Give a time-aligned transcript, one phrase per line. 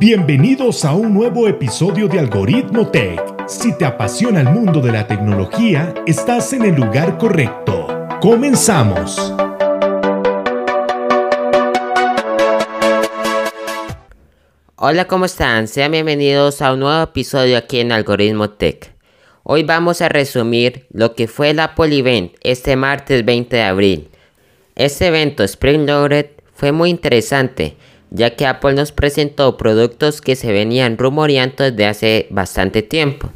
[0.00, 3.20] Bienvenidos a un nuevo episodio de Algoritmo Tech.
[3.46, 7.86] Si te apasiona el mundo de la tecnología, estás en el lugar correcto.
[8.18, 9.34] Comenzamos.
[14.76, 15.68] Hola, ¿cómo están?
[15.68, 18.94] Sean bienvenidos a un nuevo episodio aquí en Algoritmo Tech.
[19.42, 24.08] Hoy vamos a resumir lo que fue el Apple Event este martes 20 de abril.
[24.76, 27.76] Este evento Spring Loaded fue muy interesante
[28.10, 33.30] ya que Apple nos presentó productos que se venían rumoreando desde hace bastante tiempo.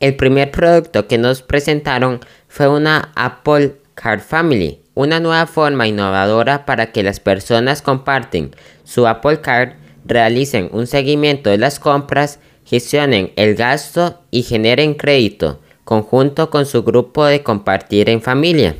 [0.00, 6.66] El primer producto que nos presentaron fue una Apple Card Family, una nueva forma innovadora
[6.66, 9.70] para que las personas comparten su Apple Card,
[10.04, 16.82] realicen un seguimiento de las compras, gestionen el gasto y generen crédito, conjunto con su
[16.82, 18.76] grupo de compartir en familia.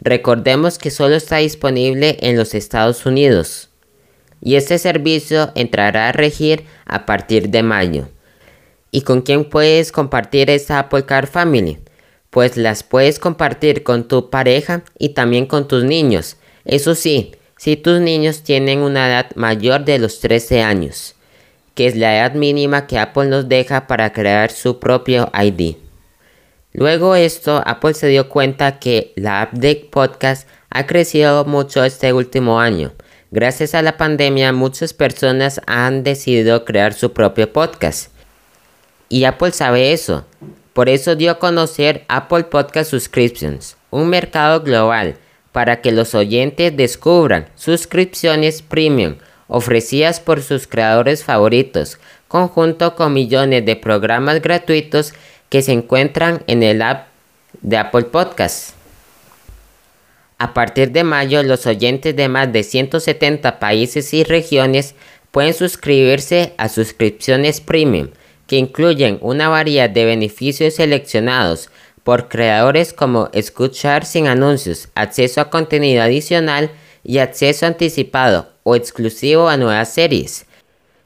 [0.00, 3.70] Recordemos que solo está disponible en los Estados Unidos
[4.42, 8.08] y este servicio entrará a regir a partir de mayo.
[8.90, 11.78] ¿Y con quién puedes compartir esta Apple Car Family?
[12.30, 16.36] Pues las puedes compartir con tu pareja y también con tus niños.
[16.64, 21.14] Eso sí, si tus niños tienen una edad mayor de los 13 años,
[21.74, 25.76] que es la edad mínima que Apple nos deja para crear su propio ID.
[26.76, 32.12] Luego esto, Apple se dio cuenta que la app de podcast ha crecido mucho este
[32.12, 32.92] último año.
[33.30, 38.10] Gracias a la pandemia, muchas personas han decidido crear su propio podcast.
[39.08, 40.26] Y Apple sabe eso.
[40.74, 45.16] Por eso dio a conocer Apple Podcast Subscriptions, un mercado global
[45.52, 49.16] para que los oyentes descubran suscripciones premium
[49.48, 55.14] ofrecidas por sus creadores favoritos, conjunto con millones de programas gratuitos
[55.56, 57.06] que se encuentran en el app
[57.62, 58.74] de Apple Podcasts.
[60.36, 64.94] A partir de mayo, los oyentes de más de 170 países y regiones
[65.30, 68.10] pueden suscribirse a suscripciones premium,
[68.46, 71.70] que incluyen una variedad de beneficios seleccionados
[72.04, 76.70] por creadores como escuchar sin anuncios, acceso a contenido adicional
[77.02, 80.44] y acceso anticipado o exclusivo a nuevas series.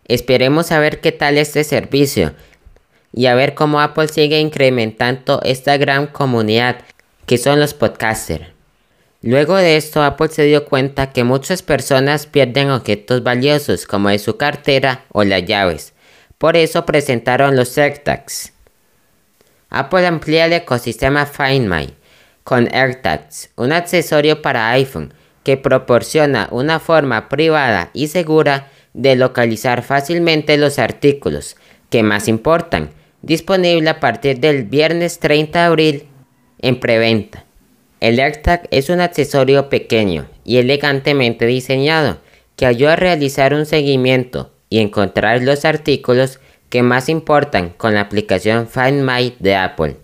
[0.08, 2.34] Esperemos a ver qué tal este servicio
[3.12, 6.78] y a ver cómo Apple sigue incrementando esta gran comunidad
[7.26, 8.46] que son los podcasters.
[9.22, 14.18] Luego de esto, Apple se dio cuenta que muchas personas pierden objetos valiosos como de
[14.18, 15.92] su cartera o las llaves.
[16.38, 18.54] Por eso presentaron los AirTags.
[19.68, 21.94] Apple amplía el ecosistema Find My
[22.44, 25.12] con AirTags, un accesorio para iPhone
[25.44, 31.56] que proporciona una forma privada y segura de localizar fácilmente los artículos
[31.90, 32.90] que más importan
[33.22, 36.04] disponible a partir del viernes 30 de abril
[36.60, 37.44] en preventa.
[38.00, 42.18] El AirTag es un accesorio pequeño y elegantemente diseñado
[42.56, 48.02] que ayuda a realizar un seguimiento y encontrar los artículos que más importan con la
[48.02, 49.96] aplicación Find My de Apple.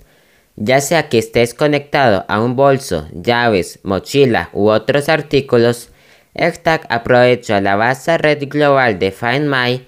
[0.57, 5.91] Ya sea que estés conectado a un bolso, llaves, mochila u otros artículos,
[6.35, 9.87] AirTag aprovecha la base red global de Find My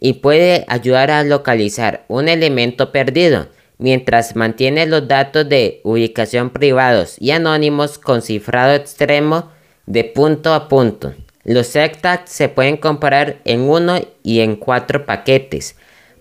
[0.00, 7.16] y puede ayudar a localizar un elemento perdido mientras mantiene los datos de ubicación privados
[7.18, 9.50] y anónimos con cifrado extremo
[9.86, 11.14] de punto a punto.
[11.44, 15.76] Los AirTags se pueden comprar en uno y en cuatro paquetes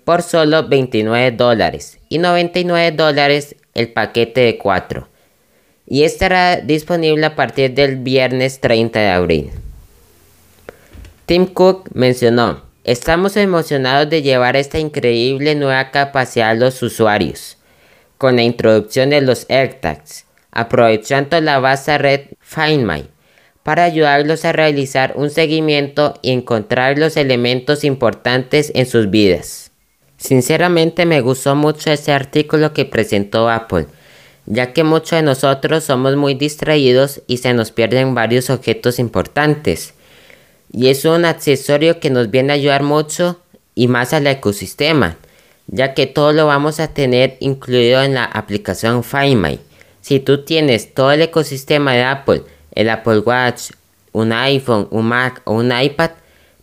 [0.06, 5.08] por solo 29 dólares y 99 dólares el paquete de 4
[5.86, 9.52] y estará disponible a partir del viernes 30 de abril.
[11.26, 17.56] Tim Cook mencionó Estamos emocionados de llevar esta increíble nueva capacidad a los usuarios,
[18.18, 23.06] con la introducción de los AirTags, aprovechando la base red Find My,
[23.62, 29.70] para ayudarlos a realizar un seguimiento y encontrar los elementos importantes en sus vidas.
[30.18, 33.86] Sinceramente me gustó mucho ese artículo que presentó Apple,
[34.48, 39.94] ya que muchos de nosotros somos muy distraídos y se nos pierden varios objetos importantes
[40.72, 43.40] y es un accesorio que nos viene a ayudar mucho
[43.76, 45.18] y más al ecosistema,
[45.68, 49.60] ya que todo lo vamos a tener incluido en la aplicación Find My.
[50.02, 52.44] Si tú tienes todo el ecosistema de Apple,
[52.74, 53.72] el Apple Watch,
[54.12, 56.12] un iPhone, un Mac o un iPad,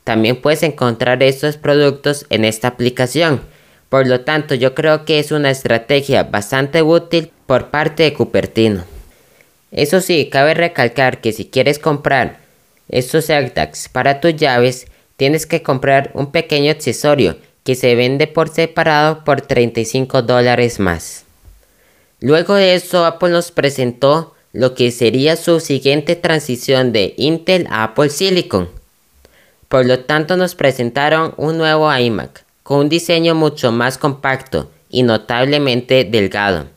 [0.04, 3.40] también puedes encontrar estos productos en esta aplicación.
[3.88, 8.84] Por lo tanto, yo creo que es una estrategia bastante útil por parte de Cupertino.
[9.72, 12.45] Eso sí, cabe recalcar que si quieres comprar
[12.88, 14.86] estos AirTags para tus llaves
[15.16, 21.24] tienes que comprar un pequeño accesorio que se vende por separado por 35 dólares más.
[22.20, 27.84] Luego de eso Apple nos presentó lo que sería su siguiente transición de Intel a
[27.84, 28.70] Apple Silicon.
[29.68, 35.02] Por lo tanto nos presentaron un nuevo iMac, con un diseño mucho más compacto y
[35.02, 36.68] notablemente delgado.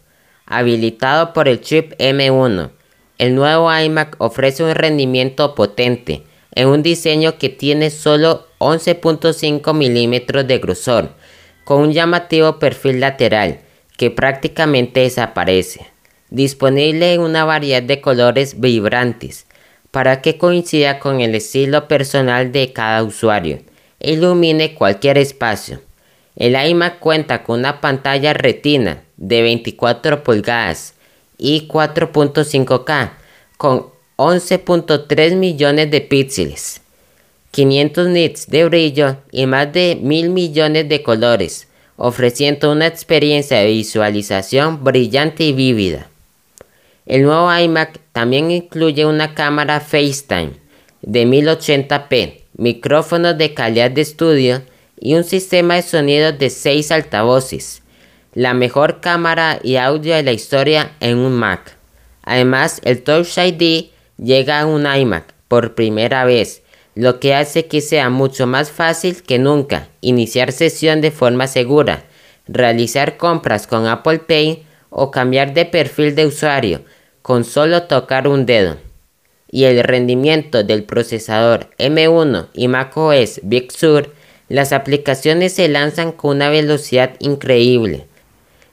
[0.46, 2.72] Habilitado por el chip M1,
[3.20, 6.24] el nuevo iMac ofrece un rendimiento potente
[6.56, 11.10] en un diseño que tiene solo 11.5 milímetros de grosor,
[11.66, 13.60] con un llamativo perfil lateral
[13.98, 15.86] que prácticamente desaparece,
[16.30, 19.46] disponible en una variedad de colores vibrantes
[19.92, 23.60] para que coincida con el estilo personal de cada usuario
[24.00, 25.82] e ilumine cualquier espacio.
[26.38, 30.94] El iMac cuenta con una pantalla retina de 24 pulgadas
[31.40, 33.14] y 4.5K
[33.58, 33.88] con
[34.18, 36.82] 11.3 millones de píxeles,
[37.52, 43.68] 500 nits de brillo y más de mil millones de colores, ofreciendo una experiencia de
[43.68, 46.10] visualización brillante y vívida.
[47.06, 50.52] El nuevo iMac también incluye una cámara FaceTime
[51.02, 54.62] de 1080p, micrófonos de calidad de estudio
[55.00, 57.82] y un sistema de sonido de 6 altavoces,
[58.34, 61.76] la mejor cámara y audio de la historia en un Mac.
[62.24, 63.88] Además, el Touch ID
[64.18, 66.62] llega a un iMac por primera vez,
[66.96, 72.04] lo que hace que sea mucho más fácil que nunca iniciar sesión de forma segura,
[72.48, 76.82] realizar compras con Apple Pay o cambiar de perfil de usuario
[77.22, 78.78] con solo tocar un dedo.
[79.52, 84.14] Y el rendimiento del procesador M1 y macOS Big Sur,
[84.48, 88.09] las aplicaciones se lanzan con una velocidad increíble.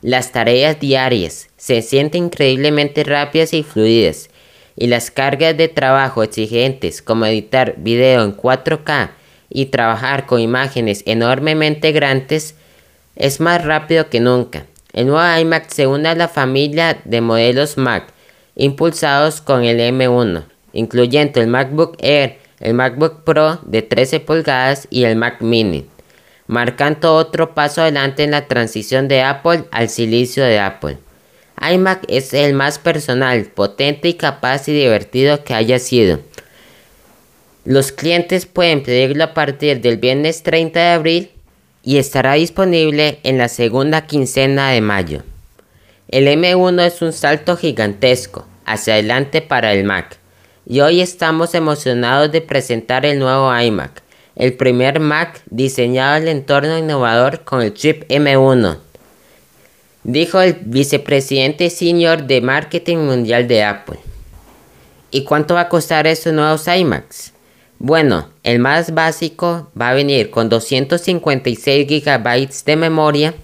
[0.06, 4.30] Las tareas diarias se sienten increíblemente rápidas y fluidas,
[4.76, 9.10] y las cargas de trabajo exigentes como editar video en 4K
[9.50, 12.54] y trabajar con imágenes enormemente grandes
[13.16, 14.66] es más rápido que nunca.
[14.92, 18.04] El nuevo iMac se une a la familia de modelos Mac
[18.54, 25.02] impulsados con el M1, incluyendo el MacBook Air, el MacBook Pro de 13 pulgadas y
[25.02, 25.84] el Mac Mini,
[26.46, 30.98] marcando otro paso adelante en la transición de Apple al silicio de Apple.
[31.60, 36.20] iMac es el más personal, potente y capaz y divertido que haya sido.
[37.64, 41.30] Los clientes pueden pedirlo a partir del viernes 30 de abril
[41.82, 45.22] y estará disponible en la segunda quincena de mayo.
[46.08, 50.18] El M1 es un salto gigantesco hacia adelante para el Mac
[50.64, 54.02] y hoy estamos emocionados de presentar el nuevo iMac,
[54.36, 58.78] el primer Mac diseñado al entorno innovador con el chip M1,
[60.04, 63.98] dijo el vicepresidente senior de marketing mundial de Apple.
[65.10, 67.32] ¿Y cuánto va a costar estos nuevos iMacs?
[67.78, 73.34] Bueno, el más básico va a venir con 256 GB de memoria,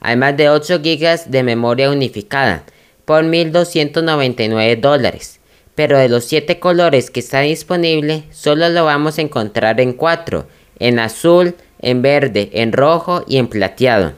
[0.00, 2.64] además de 8 GB de memoria unificada,
[3.04, 5.35] por 1.299 dólares.
[5.76, 10.46] Pero de los 7 colores que está disponible, solo lo vamos a encontrar en 4,
[10.80, 14.14] en azul, en verde, en rojo y en plateado.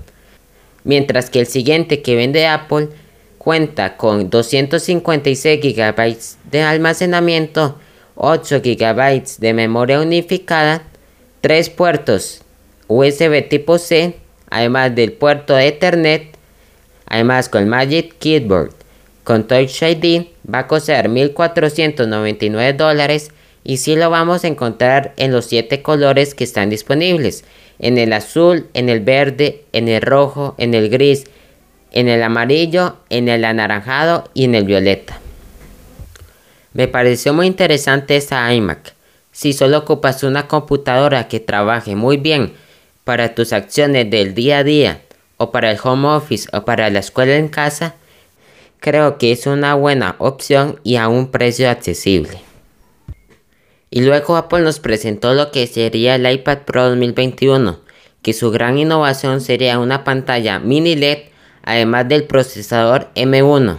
[0.84, 2.88] Mientras que el siguiente que vende Apple
[3.36, 6.16] cuenta con 256 GB
[6.50, 7.76] de almacenamiento,
[8.14, 10.82] 8 GB de memoria unificada,
[11.40, 12.42] 3 puertos
[12.86, 14.14] USB tipo C,
[14.48, 16.36] además del puerto de Ethernet,
[17.06, 18.77] además con Magic Keyboard
[19.28, 23.30] con Touch ID va a costar 1.499 dólares
[23.62, 27.44] y si lo vamos a encontrar en los 7 colores que están disponibles,
[27.78, 31.24] en el azul, en el verde, en el rojo, en el gris,
[31.92, 35.20] en el amarillo, en el anaranjado y en el violeta.
[36.72, 38.94] Me pareció muy interesante esta iMac.
[39.30, 42.54] Si solo ocupas una computadora que trabaje muy bien
[43.04, 45.02] para tus acciones del día a día,
[45.36, 47.94] o para el home office o para la escuela en casa,
[48.80, 52.40] creo que es una buena opción y a un precio accesible.
[53.90, 57.78] Y luego Apple nos presentó lo que sería el iPad Pro 2021,
[58.22, 61.18] que su gran innovación sería una pantalla mini LED
[61.62, 63.78] además del procesador M1.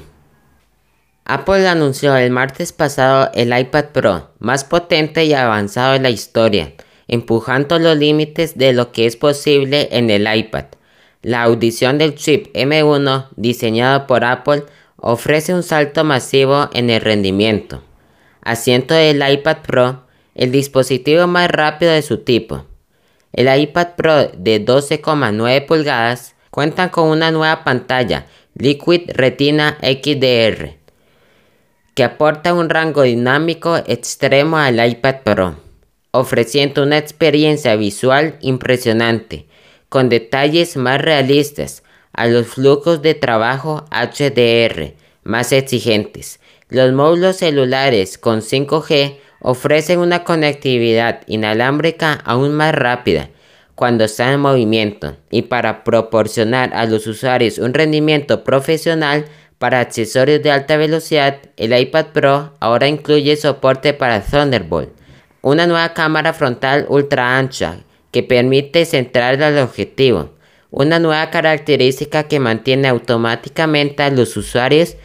[1.25, 6.73] Apple anunció el martes pasado el iPad Pro más potente y avanzado de la historia,
[7.07, 10.65] empujando los límites de lo que es posible en el iPad.
[11.21, 14.63] La audición del chip M1 diseñado por Apple
[15.01, 17.83] ofrece un salto masivo en el rendimiento,
[18.41, 20.03] haciendo del iPad Pro
[20.35, 22.65] el dispositivo más rápido de su tipo.
[23.33, 28.25] El iPad Pro de 12,9 pulgadas cuenta con una nueva pantalla
[28.55, 30.77] Liquid Retina XDR
[31.93, 35.69] que aporta un rango dinámico extremo al iPad Pro
[36.11, 39.47] ofreciendo una experiencia visual impresionante,
[39.89, 46.39] con detalles más realistas a los flujos de trabajo HDR más exigentes.
[46.69, 53.29] Los módulos celulares con 5G ofrecen una conectividad inalámbrica aún más rápida
[53.75, 59.25] cuando están en movimiento y para proporcionar a los usuarios un rendimiento profesional
[59.57, 64.89] para accesorios de alta velocidad, el iPad Pro ahora incluye soporte para Thunderbolt,
[65.41, 67.79] una nueva cámara frontal ultra ancha
[68.11, 70.31] que permite centrar al objetivo,
[70.71, 74.95] una nueva característica que mantiene automáticamente a los usuarios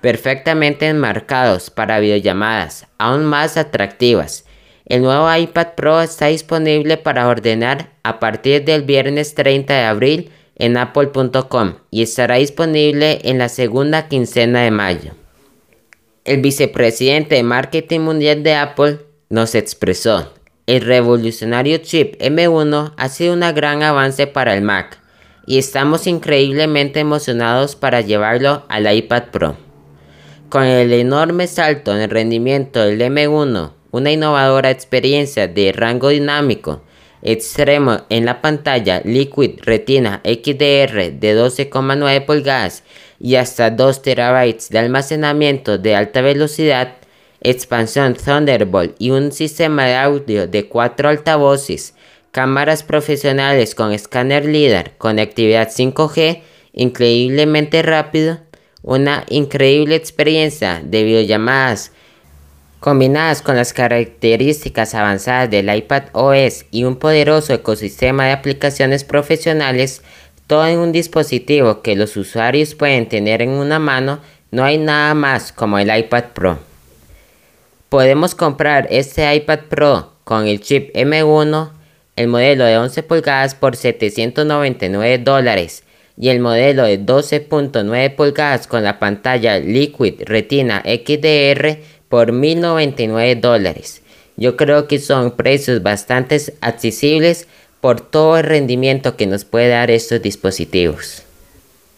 [0.00, 4.44] perfectamente enmarcados para videollamadas aún más atractivas.
[4.84, 10.30] El nuevo iPad Pro está disponible para ordenar a partir del viernes 30 de abril
[10.56, 15.12] en apple.com y estará disponible en la segunda quincena de mayo.
[16.24, 18.98] El vicepresidente de marketing mundial de Apple
[19.28, 20.32] nos expresó,
[20.66, 25.01] el revolucionario chip M1 ha sido un gran avance para el Mac
[25.46, 29.56] y estamos increíblemente emocionados para llevarlo al iPad Pro.
[30.48, 36.82] Con el enorme salto en el rendimiento del M1, una innovadora experiencia de rango dinámico
[37.22, 42.82] extremo en la pantalla Liquid Retina XDR de 12,9 pulgadas
[43.20, 46.96] y hasta 2 TB de almacenamiento de alta velocidad,
[47.40, 51.94] expansión Thunderbolt y un sistema de audio de 4 altavoces,
[52.32, 58.38] cámaras profesionales con escáner LIDAR, conectividad 5G increíblemente rápido,
[58.82, 61.92] una increíble experiencia de videollamadas
[62.80, 70.02] combinadas con las características avanzadas del iPad OS y un poderoso ecosistema de aplicaciones profesionales,
[70.48, 74.18] todo en un dispositivo que los usuarios pueden tener en una mano,
[74.50, 76.58] no hay nada más como el iPad Pro.
[77.88, 81.70] Podemos comprar este iPad Pro con el chip M1,
[82.22, 85.82] el modelo de 11 pulgadas por 799 dólares
[86.16, 94.02] y el modelo de 12.9 pulgadas con la pantalla Liquid Retina XDR por 1099 dólares.
[94.36, 97.48] Yo creo que son precios bastante accesibles
[97.80, 101.24] por todo el rendimiento que nos puede dar estos dispositivos.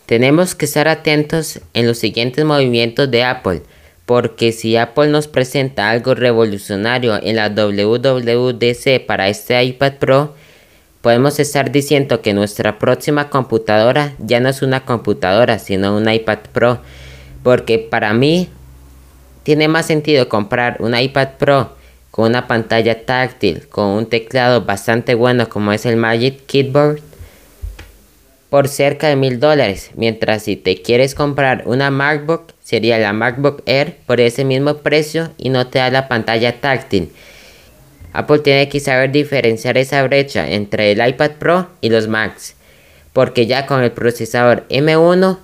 [0.06, 3.62] Tenemos que estar atentos en los siguientes movimientos de Apple,
[4.06, 10.34] porque si Apple nos presenta algo revolucionario en la WWDC para este iPad Pro,
[11.00, 16.38] podemos estar diciendo que nuestra próxima computadora ya no es una computadora, sino un iPad
[16.52, 16.80] Pro,
[17.42, 18.48] porque para mí
[19.42, 21.76] tiene más sentido comprar un iPad Pro
[22.10, 27.00] con una pantalla táctil, con un teclado bastante bueno como es el Magic Keyboard
[28.54, 33.64] por cerca de mil dólares, mientras si te quieres comprar una MacBook sería la MacBook
[33.66, 37.10] Air por ese mismo precio y no te da la pantalla táctil.
[38.12, 42.54] Apple tiene que saber diferenciar esa brecha entre el iPad Pro y los Macs,
[43.12, 45.38] porque ya con el procesador M1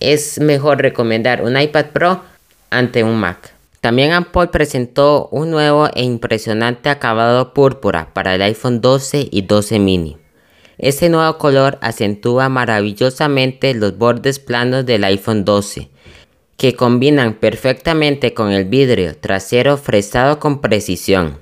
[0.00, 2.24] es mejor recomendar un iPad Pro
[2.70, 3.54] ante un Mac.
[3.80, 9.78] También Apple presentó un nuevo e impresionante acabado púrpura para el iPhone 12 y 12
[9.78, 10.21] mini.
[10.78, 15.90] Este nuevo color acentúa maravillosamente los bordes planos del iPhone 12,
[16.56, 21.38] que combinan perfectamente con el vidrio trasero fresado con precisión.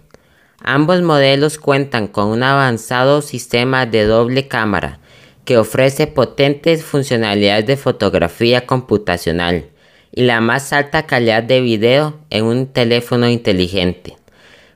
[0.63, 5.01] Ambos modelos cuentan con un avanzado sistema de doble cámara
[5.45, 9.71] que ofrece potentes funcionalidades de fotografía computacional
[10.13, 14.17] y la más alta calidad de video en un teléfono inteligente.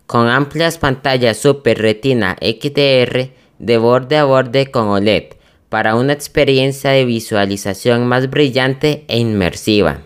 [0.06, 5.34] Con amplias pantallas Super Retina XDR de borde a borde con OLED
[5.68, 10.02] para una experiencia de visualización más brillante e inmersiva.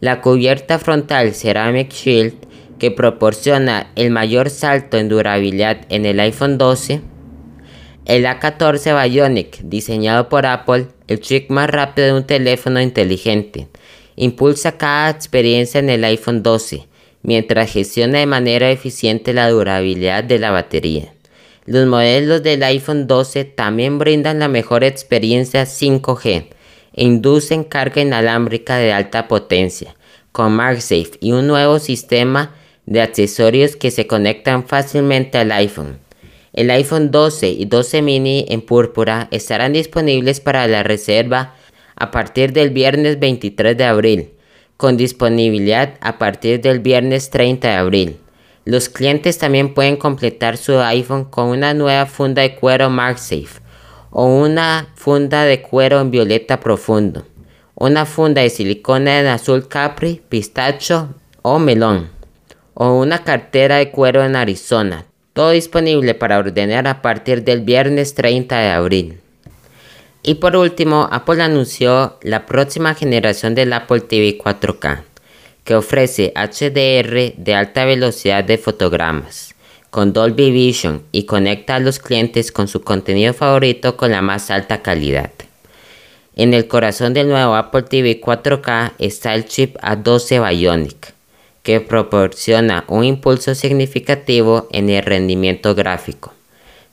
[0.00, 2.34] La cubierta frontal Ceramic Shield
[2.78, 7.00] que proporciona el mayor salto en durabilidad en el iPhone 12.
[8.06, 13.68] El A14 Bionic diseñado por Apple, el chip más rápido de un teléfono inteligente
[14.16, 16.86] Impulsa cada experiencia en el iPhone 12
[17.22, 21.14] mientras gestiona de manera eficiente la durabilidad de la batería.
[21.64, 26.46] Los modelos del iPhone 12 también brindan la mejor experiencia 5G
[26.94, 29.94] e inducen carga inalámbrica de alta potencia
[30.32, 32.54] con MagSafe y un nuevo sistema
[32.86, 35.98] de accesorios que se conectan fácilmente al iPhone.
[36.52, 41.54] El iPhone 12 y 12 mini en púrpura estarán disponibles para la reserva
[41.94, 44.30] a partir del viernes 23 de abril,
[44.76, 48.16] con disponibilidad a partir del viernes 30 de abril.
[48.64, 53.60] Los clientes también pueden completar su iPhone con una nueva funda de cuero MagSafe
[54.10, 57.26] o una funda de cuero en violeta profundo,
[57.74, 62.10] una funda de silicona en azul capri, pistacho o melón,
[62.74, 65.06] o una cartera de cuero en Arizona.
[65.32, 69.20] Todo disponible para ordenar a partir del viernes 30 de abril.
[70.22, 75.02] Y por último, Apple anunció la próxima generación del Apple TV 4K,
[75.64, 79.52] que ofrece HDR de alta velocidad de fotogramas
[79.92, 84.50] con Dolby Vision y conecta a los clientes con su contenido favorito con la más
[84.50, 85.30] alta calidad.
[86.34, 91.12] En el corazón del nuevo Apple TV 4K está el chip A12 Bionic,
[91.62, 96.32] que proporciona un impulso significativo en el rendimiento gráfico,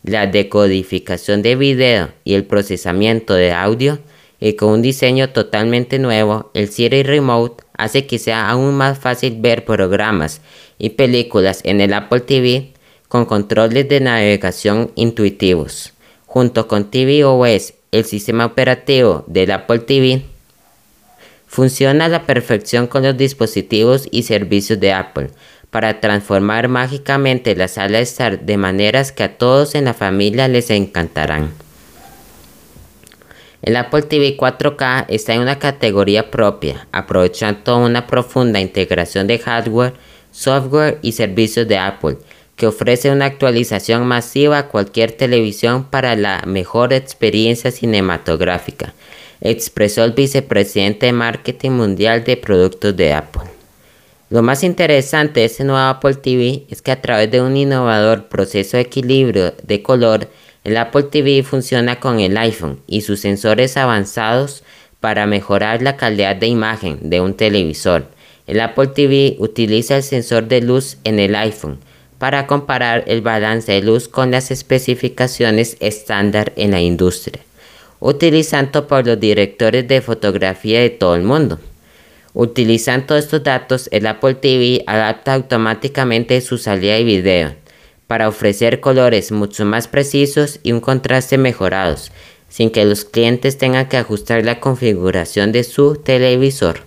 [0.04, 4.00] la decodificación de video y el procesamiento de audio,
[4.42, 9.38] y con un diseño totalmente nuevo, el Siri Remote hace que sea aún más fácil
[9.39, 10.41] ver programas
[10.77, 12.74] y películas en el Apple TV
[13.07, 15.93] con controles de navegación intuitivos.
[16.25, 20.24] Junto con tvOS, el sistema operativo del Apple TV,
[21.48, 25.31] funciona a la perfección con los dispositivos y servicios de Apple
[25.71, 30.48] para transformar mágicamente la sala de estar de maneras que a todos en la familia
[30.48, 31.51] les encantarán.
[33.62, 39.94] El Apple TV 4K está en una categoría propia, aprovechando una profunda integración de hardware,
[40.32, 42.18] software y servicios de Apple
[42.60, 48.94] que ofrece una actualización masiva a cualquier televisión para la mejor experiencia cinematográfica,
[49.39, 53.44] expresó el vicepresidente de marketing mundial de productos de Apple.
[54.30, 58.28] Lo más interesante de este nuevo Apple TV es que a través de un innovador
[58.28, 60.28] proceso de equilibrio de color,
[60.63, 64.63] el Apple TV funciona con el iPhone y sus sensores avanzados
[65.00, 68.06] para mejorar la calidad de imagen de un televisor.
[68.46, 71.80] El Apple TV utiliza el sensor de luz en el iPhone
[72.18, 77.39] para comparar el balance de luz con las especificaciones estándar en la industria,
[78.01, 81.60] utilizando por los directores de fotografía de todo el mundo.
[82.34, 87.59] Utilizando estos datos, el Apple TV adapta automáticamente su salida de video
[88.10, 92.12] para ofrecer colores mucho más precisos y un contraste mejorados,
[92.50, 96.82] sin que los clientes tengan que ajustar la configuración de su televisor.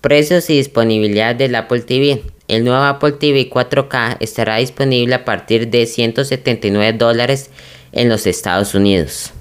[0.00, 2.22] Precios y disponibilidad del Apple TV.
[2.46, 7.50] El nuevo Apple TV 4K estará disponible a partir de 179 dólares
[7.90, 9.32] en los Estados Unidos.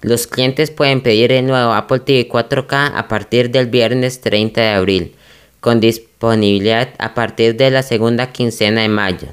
[0.00, 4.70] Los clientes pueden pedir el nuevo Apple TV 4K a partir del viernes 30 de
[4.70, 5.14] abril,
[5.60, 9.28] con disponibilidad a partir de la segunda quincena de mayo.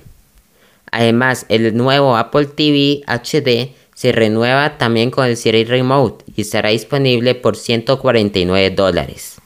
[0.92, 6.70] Además, el nuevo Apple TV HD se renueva también con el Siri Remote y estará
[6.70, 9.38] disponible por 149 dólares.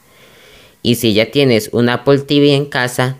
[0.81, 3.17] Y si ya tienes un Apple TV en casa,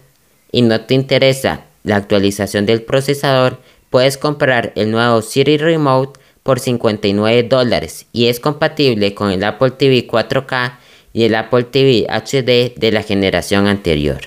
[0.54, 3.60] y no te interesa la actualización del procesador,
[3.90, 9.72] puedes comprar el nuevo Siri Remote por 59 dólares y es compatible con el Apple
[9.72, 10.78] TV 4K
[11.12, 14.22] y el Apple TV HD de la generación anterior.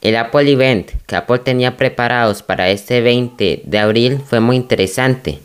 [0.00, 5.40] El Apple Event que Apple tenía preparados para este 20 de abril fue muy interesante,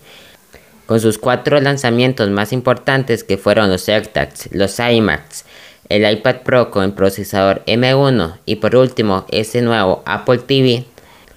[0.86, 5.46] con sus cuatro lanzamientos más importantes que fueron los AirTags, los iMacs,
[5.90, 10.86] el iPad Pro con el procesador M1 y por último este nuevo Apple TV,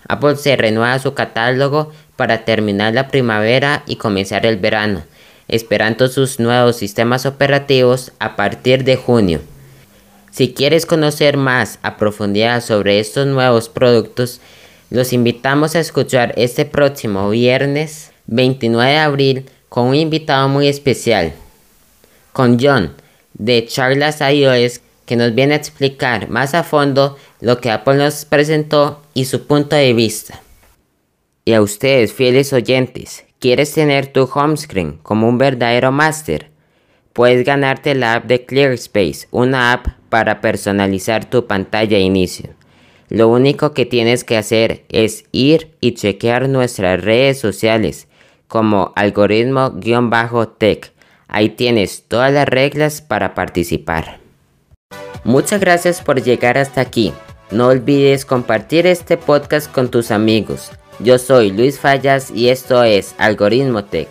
[0.08, 5.04] Apple se renueva su catálogo para terminar la primavera y comenzar el verano,
[5.48, 9.40] esperando sus nuevos sistemas operativos a partir de junio.
[10.36, 14.42] Si quieres conocer más a profundidad sobre estos nuevos productos,
[14.90, 21.32] los invitamos a escuchar este próximo viernes 29 de abril con un invitado muy especial,
[22.34, 22.92] con John,
[23.32, 28.26] de charlas iOS que nos viene a explicar más a fondo lo que Apple nos
[28.26, 30.42] presentó y su punto de vista.
[31.46, 36.50] Y a ustedes, fieles oyentes, ¿quieres tener tu home screen como un verdadero máster?
[37.14, 42.50] Puedes ganarte la app de ClearSpace, una app para personalizar tu pantalla inicio.
[43.08, 48.08] Lo único que tienes que hacer es ir y chequear nuestras redes sociales
[48.48, 50.92] como algoritmo-tech
[51.28, 54.20] Ahí tienes todas las reglas para participar.
[55.24, 57.12] Muchas gracias por llegar hasta aquí.
[57.50, 60.70] No olvides compartir este podcast con tus amigos.
[61.00, 64.08] Yo soy Luis Fallas y esto es Algoritmo Tech.